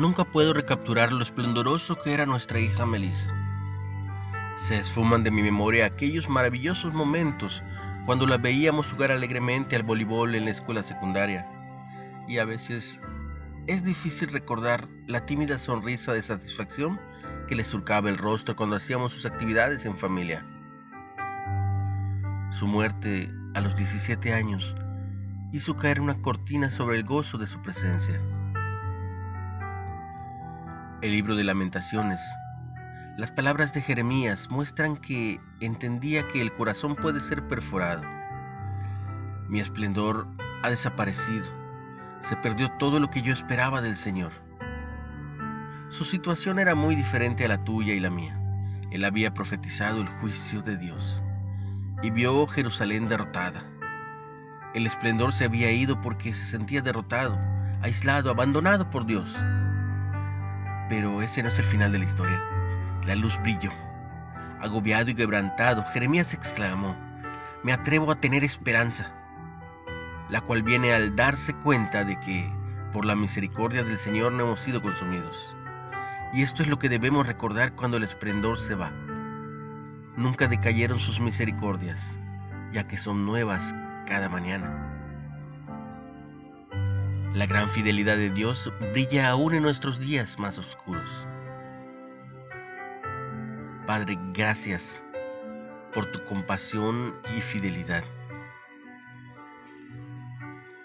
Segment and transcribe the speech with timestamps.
[0.00, 3.28] nunca puedo recapturar lo esplendoroso que era nuestra hija Melissa.
[4.56, 7.62] Se esfuman de mi memoria aquellos maravillosos momentos
[8.06, 11.46] cuando la veíamos jugar alegremente al voleibol en la escuela secundaria.
[12.26, 13.02] Y a veces
[13.66, 16.98] es difícil recordar la tímida sonrisa de satisfacción
[17.46, 20.46] que le surcaba el rostro cuando hacíamos sus actividades en familia.
[22.52, 24.74] Su muerte a los 17 años
[25.52, 28.18] hizo caer una cortina sobre el gozo de su presencia.
[31.02, 32.20] El libro de lamentaciones.
[33.16, 38.02] Las palabras de Jeremías muestran que entendía que el corazón puede ser perforado.
[39.48, 40.28] Mi esplendor
[40.62, 41.46] ha desaparecido.
[42.18, 44.30] Se perdió todo lo que yo esperaba del Señor.
[45.88, 48.38] Su situación era muy diferente a la tuya y la mía.
[48.90, 51.24] Él había profetizado el juicio de Dios
[52.02, 53.64] y vio Jerusalén derrotada.
[54.74, 57.38] El esplendor se había ido porque se sentía derrotado,
[57.80, 59.42] aislado, abandonado por Dios.
[60.90, 62.38] Pero ese no es el final de la historia.
[63.06, 63.70] La luz brilló.
[64.60, 66.94] Agobiado y quebrantado, Jeremías exclamó,
[67.62, 69.10] me atrevo a tener esperanza,
[70.28, 72.52] la cual viene al darse cuenta de que,
[72.92, 75.56] por la misericordia del Señor, no hemos sido consumidos.
[76.34, 78.92] Y esto es lo que debemos recordar cuando el esplendor se va
[80.20, 82.18] nunca decayeron sus misericordias,
[82.72, 83.74] ya que son nuevas
[84.06, 84.89] cada mañana.
[87.34, 91.28] La gran fidelidad de Dios brilla aún en nuestros días más oscuros.
[93.86, 95.04] Padre, gracias
[95.94, 98.02] por tu compasión y fidelidad.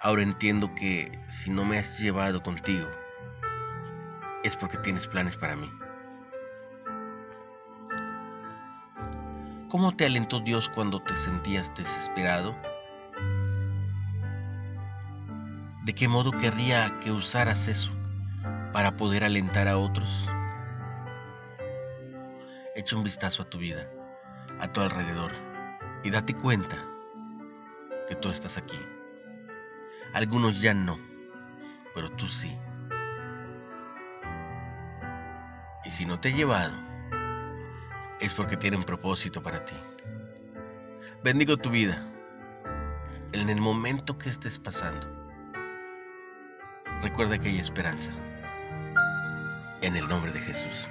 [0.00, 2.86] Ahora entiendo que si no me has llevado contigo,
[4.44, 5.68] es porque tienes planes para mí.
[9.68, 12.54] ¿Cómo te alentó Dios cuando te sentías desesperado?
[15.88, 17.92] ¿De qué modo querría que usaras eso
[18.74, 20.28] para poder alentar a otros?
[22.76, 23.90] Echa un vistazo a tu vida,
[24.60, 25.32] a tu alrededor,
[26.04, 26.76] y date cuenta
[28.06, 28.78] que tú estás aquí.
[30.12, 30.98] Algunos ya no,
[31.94, 32.54] pero tú sí.
[35.86, 36.74] Y si no te he llevado,
[38.20, 39.76] es porque tiene un propósito para ti.
[41.24, 42.02] Bendigo tu vida
[43.32, 45.17] en el momento que estés pasando.
[47.02, 48.10] Recuerda que hay esperanza.
[49.82, 50.88] En el nombre de Jesús.